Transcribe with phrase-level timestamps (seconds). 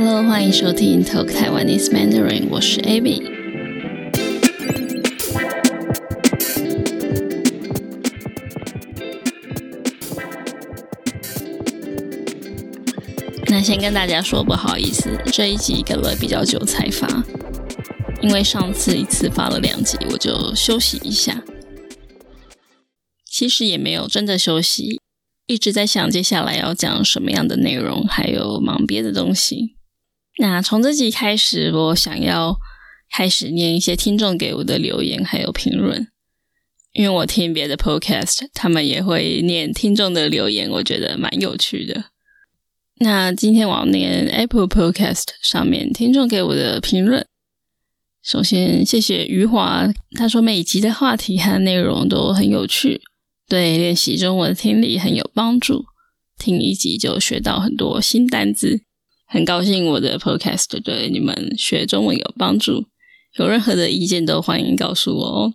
[0.00, 3.20] Hello，欢迎收听 Talk Taiwanese Mandarin，我是 Abby。
[13.48, 17.24] 那先跟大家说不好意思，这一集隔了比较久才发，
[18.22, 21.42] 因为上次一次发了两集，我就休息一下。
[23.28, 25.00] 其实也没有真的休息，
[25.48, 29.74] 一直在想接下来要讲什么样的内容，还有忙别的东西。
[30.38, 32.56] 那从这集开始，我想要
[33.10, 36.06] 开始念一些听众给我的留言还有评论，
[36.92, 42.04] 因为我听别的 podcast，他们也会念听众的留言，我觉得蛮有趣的。
[43.00, 47.26] 那今天我要念 Apple Podcast 上面听众给我的评论。
[48.22, 53.00] 首先，谢谢余华，他说每集的话题和内容都很有趣，
[53.48, 55.86] 对练习中文听力很有帮助，
[56.38, 58.82] 听一集就学到很多新单字。
[59.30, 62.86] 很高兴我的 Podcast 对你们学中文有帮助，
[63.36, 65.54] 有任何的意见都欢迎告诉我哦。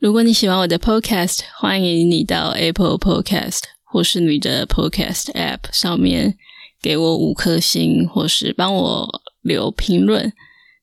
[0.00, 6.36] 如果你喜欢我的 Podcast，欢迎你到 Apple Podcast 或是你的 Podcast App 上面
[6.82, 10.32] 给我五颗星，或是帮我留评论，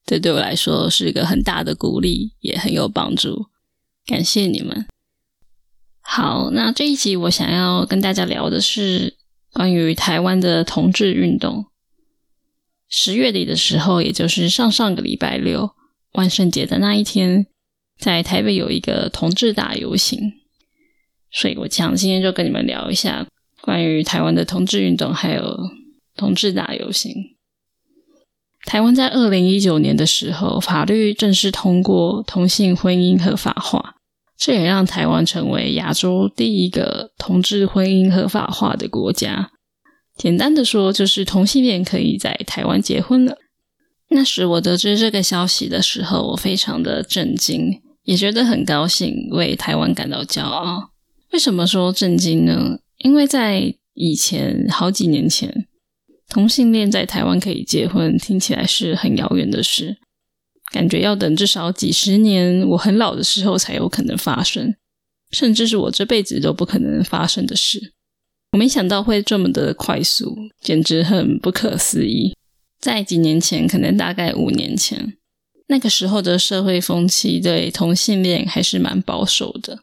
[0.05, 3.47] 这对我来说是一个很大的鼓励，也很有帮助。
[4.05, 4.88] 感谢你们。
[6.00, 9.17] 好，那这一集我想要跟大家聊的是
[9.52, 11.66] 关于台湾的同志运动。
[12.90, 15.76] 十月底的时候，也就是上上个礼拜六，
[16.14, 17.45] 万圣节的那一天，
[18.00, 20.34] 在台北有一个同志大游行，
[21.32, 23.28] 所以我想今天就跟你们聊一下
[23.62, 25.58] 关于台湾的同志运动，还有
[26.16, 27.14] 同志大游行。
[28.66, 33.95] 台湾在二零一九年的时候，法律正式通过同性婚姻合法化，
[34.38, 39.52] 这也让台湾成为亚洲第一个同志婚姻合法化的国家。
[40.20, 43.38] 简单的说，就是同性恋可以在台湾结婚了。
[44.09, 50.92] 那时我得知这个消息的时候，我非常的震惊，也觉得很高兴，为台湾感到骄傲。
[51.32, 52.80] 为什么说震惊呢？
[52.98, 55.67] 因为在以前好几年前，
[56.27, 59.95] 同性恋在台湾可以结婚，听起来是很遥远的事，
[60.73, 64.76] 感觉要等至少几十年，我很老的时候才有可能发生，
[65.32, 67.93] 甚至是我这辈子都不可能发生的事。
[68.52, 72.36] 我没想到会这么的快速，简直很不可思议。
[72.80, 75.17] 在几年前，可能大概五年前，
[75.67, 79.80] 那个时候的社会风气对同性恋还是蛮保守的，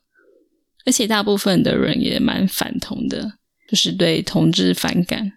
[0.85, 3.35] 而且大部分的人也蛮反同的，
[3.69, 5.33] 就是对同志反感，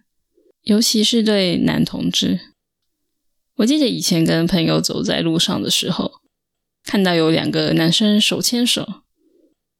[0.62, 2.40] 尤其是对男同志。
[3.56, 6.10] 我记得以前跟朋友走在路上的时候，
[6.82, 9.02] 看到有两个男生手牵手，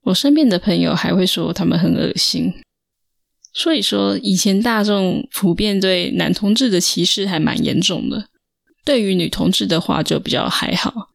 [0.02, 2.52] 我身边的朋友还会说他们很恶心。
[3.52, 8.28] 所以说，以前大众普遍对男同志的歧视还蛮严重的，
[8.84, 11.08] 对于女同志的话就比较还好。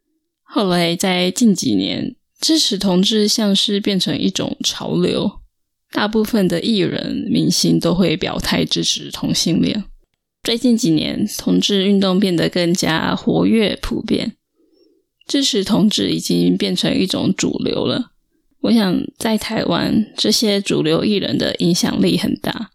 [0.44, 5.40] 后来在近几年，支持同志像是变成一种潮流，
[5.91, 9.85] 大部分的艺人、明星都会表态支持同性恋。
[10.44, 14.35] 最近几年，同志运动变得更加活跃、普遍，
[15.25, 18.12] 支持同志已经变成一种主流了。
[18.66, 22.72] 我想在台湾，这些主流艺人的影响力很大，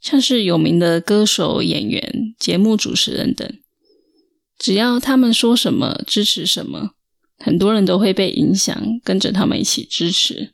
[0.00, 3.50] 像是有名的歌手、演员、节目主持人等，
[4.58, 6.90] 只要他们说什么、支持什么，
[7.38, 10.50] 很多人都会被影响，跟着他们一起支持。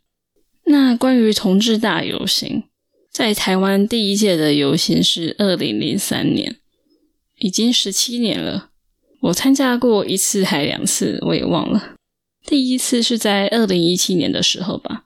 [0.66, 2.62] 那关于同志大游行，
[3.10, 6.58] 在台湾第一届的游行是二零零三年，
[7.38, 8.70] 已经十七年了。
[9.22, 11.94] 我参加过一次还两次，我也忘了。
[12.44, 15.04] 第一次是在二零一七年的时候吧，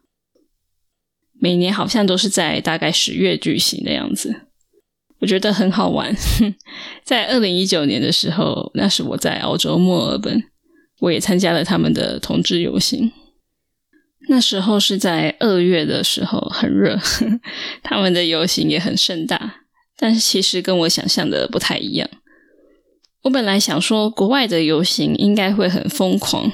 [1.38, 4.46] 每年好像都是在大概十月举行的样子，
[5.20, 6.14] 我觉得很好玩。
[7.04, 10.44] 在二零一九年的时候，那是我在澳洲墨尔本，
[11.00, 13.12] 我也参加了他们的同志游行。
[14.28, 16.98] 那时候是在二月的时候，很热，
[17.84, 19.60] 他们的游行也很盛大，
[19.96, 22.08] 但是其实跟我想象的不太一样。
[23.22, 26.50] 我本来想说，国外的游行应该会很疯狂。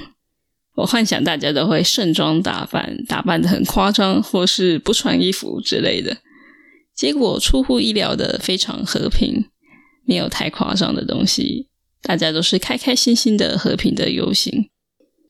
[0.75, 6.17] 我幻想大家都会盛装打扮，打扮的很夸张，或是不穿衣服之类的。
[6.95, 9.45] 结果出乎意料的非常和平，
[10.05, 11.67] 没有太夸张的东西，
[12.01, 14.69] 大家都是开开心心的和平的游行。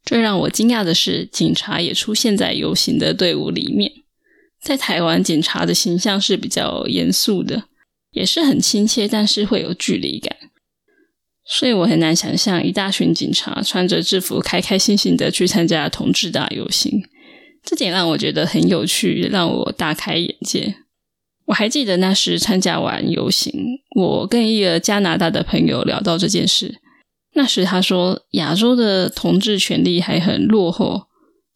[0.06, 3.92] 最让我惊讶的是，警察也出现在游行的队伍里面。
[4.62, 7.64] 在台湾，警察的形象是比较严肃的，
[8.12, 10.36] 也是很亲切，但是会有距离感。
[11.46, 17.04] 所以我很难想象一大群警察穿着制服，开开心心的去参加同志大游行，
[17.64, 20.76] 这点让我觉得很有趣，让我大开眼界。
[21.48, 23.52] 我还记得那时参加完游行，
[23.98, 26.80] 我跟一个加拿大的朋友聊到这件事。
[27.36, 31.08] 那时他说，亚洲的同志权利还很落后，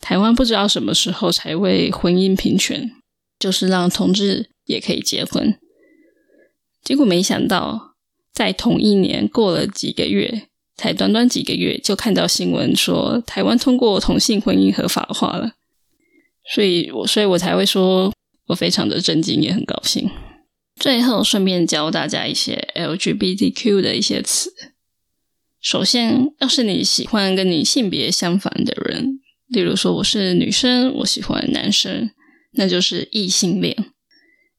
[0.01, 2.91] 台湾不知道什么时候才会婚姻平权，
[3.39, 5.57] 就是让同志也可以结婚。
[6.83, 7.95] 结果没想到，
[8.37, 10.43] 在同一年过了几个月，
[10.75, 15.53] 才短短几个月，就看到新闻说台湾通过同性婚姻合法化了。
[16.53, 18.13] 所以，我所以我才会说
[18.45, 20.07] 我非常的震惊，也很高兴。
[20.79, 24.53] 最后，顺便教大家一些 LGBTQ 的一些词。
[25.59, 32.11] 首先，要是你喜欢跟你性别相反的人，例如说我是女生，我喜欢男生，
[32.51, 33.75] 那就是异性恋。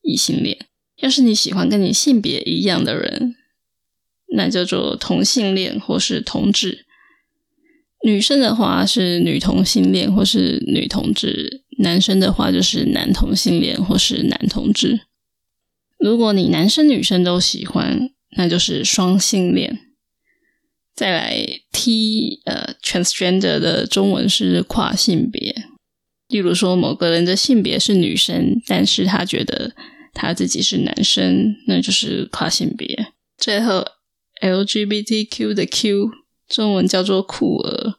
[0.02, 0.66] 异性恋。
[0.96, 3.36] 要是你喜欢跟你性别一样的人，
[4.34, 6.84] 那叫做同性恋或是同志。
[8.04, 15.00] 女生的话是女同性恋或是女同志，男生的话就是男同性恋或是男同志。
[15.98, 19.80] 如果你男生女生都喜欢，那就是双性恋。
[20.94, 25.54] 再来 T 呃 transgender 的中文是跨性别，
[26.28, 29.72] 例如说某个人的性别是女生，但是他觉得
[30.12, 33.12] 他自己是男生，那就是跨性别。
[33.36, 33.84] 最后
[34.40, 36.10] LGBTQ 的 Q
[36.48, 37.94] 中文叫做酷儿，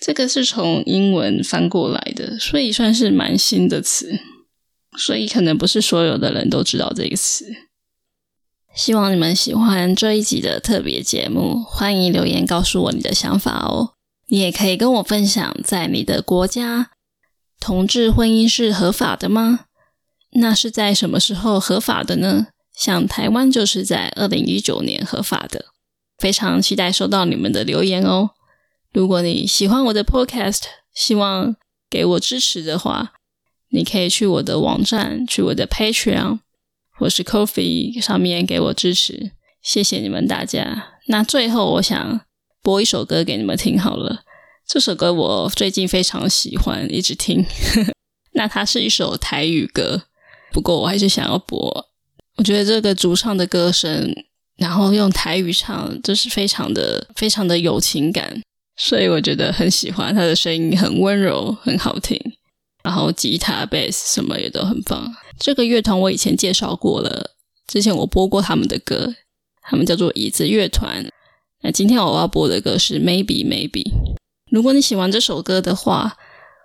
[0.00, 4.20] 这个是从英文翻过来的，所以算是蛮新的词，
[4.96, 7.46] 所以可能不是所有的人都知道这个词。
[8.74, 13.94] 希望你们喜欢这一集的特别节目，欢迎留言告诉我你的想法哦。
[14.28, 16.90] 你也可以跟我分享，在你的国家，
[17.58, 19.60] 同志婚姻是合法的吗？
[20.32, 22.48] 那是在什么时候合法的呢？
[22.76, 25.66] 像台湾就是在二零一九年合法的。
[26.18, 28.30] 非常期待收到你们的留言哦。
[28.92, 30.62] 如果你喜欢我的 Podcast，
[30.94, 31.56] 希望
[31.90, 33.14] 给我支持的话，
[33.70, 36.38] 你可以去我的网站，去我的 Patreon。
[36.98, 40.94] 或是 Coffee 上面给我支持，谢谢你们大家。
[41.08, 42.22] 那最后我想
[42.62, 44.22] 播一首歌给你们听好了，
[44.66, 47.44] 这首歌我最近非常喜欢，一直听。
[48.32, 50.04] 那它是一首台语歌，
[50.50, 51.90] 不过我还是想要播。
[52.36, 54.14] 我觉得这个主唱的歌声，
[54.56, 58.40] 然后用台语唱，就是非常的、非常的有情感，
[58.76, 62.20] 所以我觉得很喜欢他的声音，很温柔，很好听。
[62.84, 65.12] 然后吉他、贝斯什么也都很棒。
[65.38, 67.32] 这个乐团我以前介绍过了，
[67.66, 69.14] 之前我播过他们的歌，
[69.62, 71.04] 他们叫做椅子乐团。
[71.62, 73.90] 那今天我要播的歌是 Maybe Maybe。
[74.52, 76.16] 如果你喜欢这首歌的话，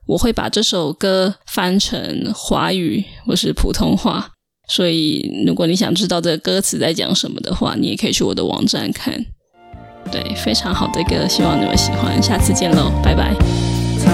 [0.05, 4.33] 我会把这首歌翻成华语或是普通话。
[4.67, 9.25] 所以如果你想知道这个歌词在讲什么的话，你也可以去我的网站看。
[10.11, 12.21] 对，非常好的歌，希望你们喜欢。
[12.21, 13.33] 下次见喽，拜拜。
[13.97, 14.11] 想，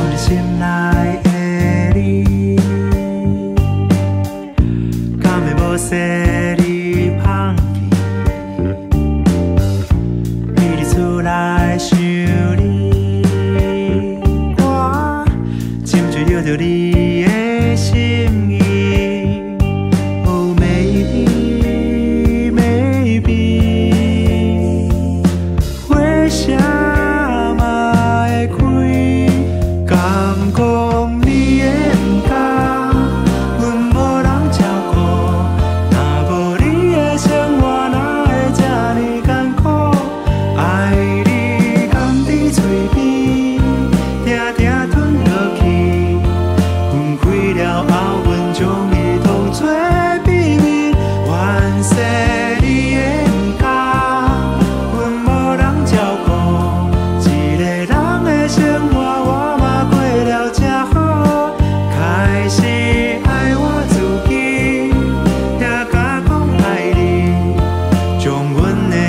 [16.47, 18.06] 着你的心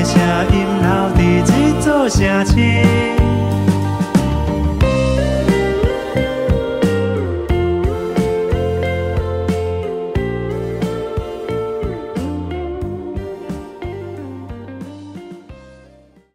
[0.05, 0.19] 声
[0.52, 3.38] 音留伫这座城市。